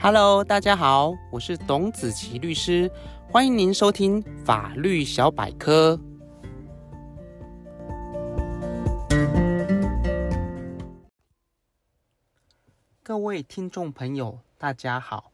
[0.00, 2.88] Hello，大家好，我是董子琪律师，
[3.28, 5.98] 欢迎您收听法律小百科。
[13.02, 15.32] 各位听众朋友，大家好，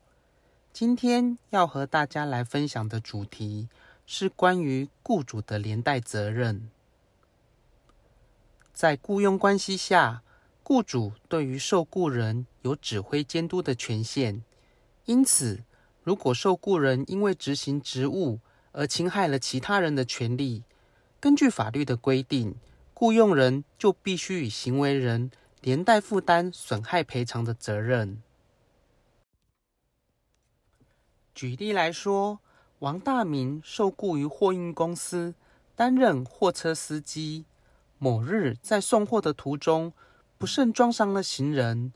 [0.73, 3.69] 今天要和大家来分享的主题
[4.07, 6.71] 是关于雇主的连带责任。
[8.73, 10.23] 在雇佣关系下，
[10.63, 14.43] 雇主对于受雇人有指挥监督的权限。
[15.07, 15.63] 因此，
[16.03, 18.41] 如果受雇人因为执行职务
[18.73, 20.65] 而侵害了其他人的权利，
[21.21, 22.55] 根据法律的规定，
[22.95, 28.23] 雇佣人就必须与行为人连带负担损害赔偿的责任。
[31.35, 32.41] 举例来说，
[32.79, 35.35] 王大明受雇于货运公司，
[35.75, 37.45] 担任货车司机。
[37.99, 39.93] 某日在送货的途中，
[40.37, 41.93] 不慎撞伤了行人，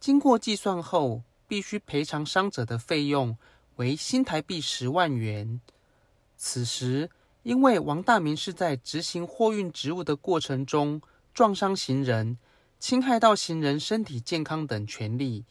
[0.00, 3.36] 经过计算后，必须赔偿伤者的费用
[3.76, 5.60] 为新台币十万元。
[6.34, 7.10] 此时，
[7.42, 11.02] 因为王大明是在执行货运职务的过程中
[11.34, 12.38] 撞伤行人，
[12.78, 15.44] 侵害到行人身体健康等权利，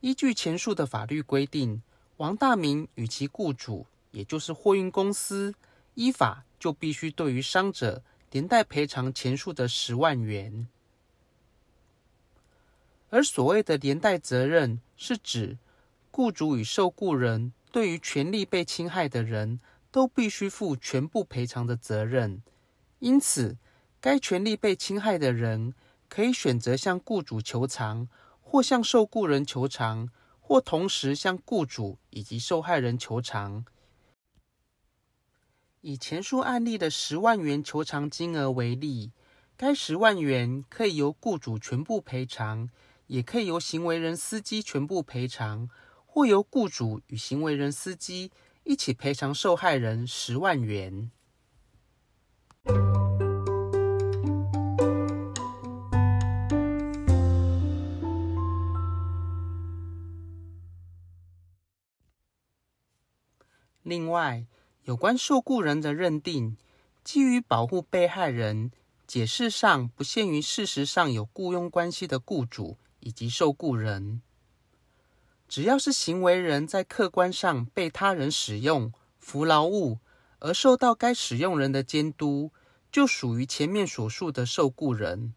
[0.00, 1.80] 依据前述的法律规定，
[2.16, 5.54] 王大明与其雇主，也就是货运公司，
[5.94, 10.66] 依法就必须对于伤者连带赔偿前述的十万元。
[13.14, 15.56] 而所谓的连带责任，是指
[16.10, 19.60] 雇主与受雇人对于权利被侵害的人
[19.92, 22.42] 都必须负全部赔偿的责任。
[22.98, 23.56] 因此，
[24.00, 25.74] 该权利被侵害的人
[26.08, 28.08] 可以选择向雇主求偿，
[28.40, 30.08] 或向受雇人求偿，
[30.40, 33.64] 或同时向雇主以及受害人求偿。
[35.82, 39.12] 以前述案例的十万元求偿金额为例，
[39.56, 42.68] 该十万元可以由雇主全部赔偿。
[43.06, 45.68] 也可以由行为人司机全部赔偿，
[46.06, 48.30] 或由雇主与行为人司机
[48.62, 51.10] 一起赔偿受害人十万元。
[63.82, 64.46] 另外，
[64.84, 66.56] 有关受雇人的认定，
[67.04, 68.72] 基于保护被害人，
[69.06, 72.78] 解释上不限于事实上有雇佣关系的雇主。
[73.04, 74.22] 以及受雇人，
[75.46, 79.98] 只要是行为人在客观上被他人使用扶劳务，
[80.40, 82.50] 而受到该使用人的监督，
[82.90, 85.34] 就属于前面所述的受雇人。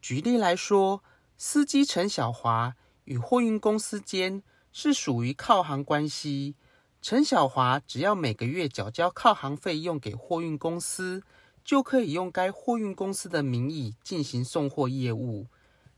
[0.00, 1.04] 举例来说，
[1.38, 6.56] 司机陈小华与货运公司间是属于靠行关系，
[7.00, 11.22] 陈小华只要每个月缴交靠行费用给货运公司，
[11.64, 15.46] 就可以用该货运公司的名义进行送货业务。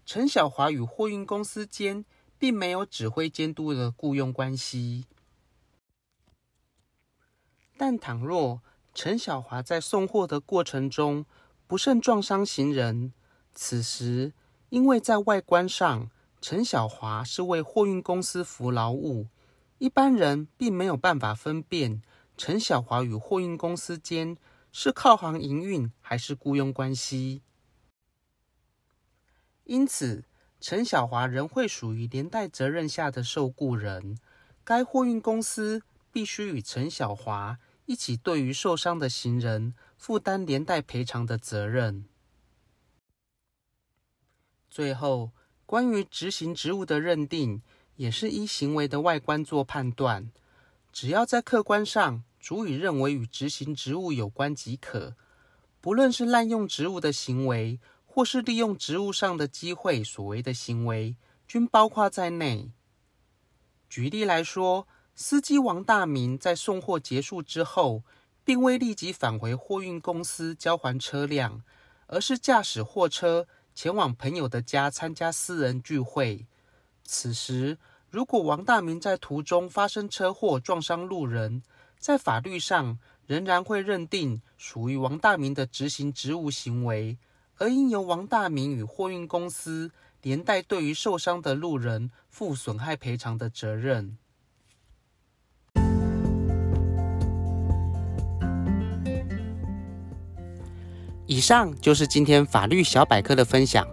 [0.07, 2.05] 陈小华与货运公司间
[2.39, 5.07] 并没有指挥监督的雇佣关系，
[7.79, 8.61] 但倘若
[8.93, 11.25] 陈小华在送货的过程中
[11.67, 13.15] 不慎撞伤行人，
[13.55, 14.35] 此时
[14.69, 16.11] 因为在外观上
[16.41, 19.29] 陈小华是为货运公司服劳务，
[19.79, 22.03] 一般人并没有办法分辨
[22.37, 24.37] 陈小华与货运公司间
[24.71, 27.41] 是靠行营运还是雇佣关系。
[29.65, 30.25] 因此，
[30.61, 34.19] 陈小华仍会属于连带责任下的受雇人。
[34.63, 42.05] 该货运公司必须与陈小华一起对于受伤的行人负担连带赔偿的责任。
[44.71, 45.33] 最后，
[45.67, 47.63] 关于执行职务的认定，
[47.97, 50.31] 也是依行为的外观做判断，
[50.93, 55.15] 只要在客观上足以认为与执行职务有关即可，
[55.81, 57.81] 不论是滥用职务的行为。
[58.15, 61.17] 或是利用职务上的机会所为的行为，
[61.49, 62.71] 均包括在内。
[63.89, 64.87] 举例来说，
[65.17, 68.05] 司机王大明在送货结束之后，
[68.45, 71.65] 并未立即返回货运公司交还车辆，
[72.07, 76.47] 而是驾驶货车前往朋友的家参加私人聚会。
[77.03, 77.79] 此时，
[78.09, 81.65] 如果王大明在途中发生车祸撞伤路人，
[81.99, 82.97] 在法律上
[83.27, 87.19] 仍然会认定属于王大明的执行职务行为。
[87.59, 89.91] 而应由王大明与货运公司
[90.23, 94.17] 连带对于受伤的路人负损害赔偿的责任。
[101.27, 103.87] 以上就是今天法律小百科的分享。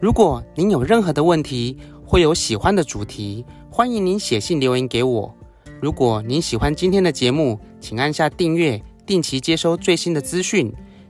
[0.00, 5.36] 如果您有任何的问题，或有喜欢的主题，欢迎您写信留言给我。
[5.82, 10.72] 如果您喜欢今天的节目，请按下订阅，定期接收最新的资讯。